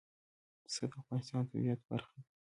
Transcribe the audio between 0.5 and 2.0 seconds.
پسه د افغانستان د طبیعت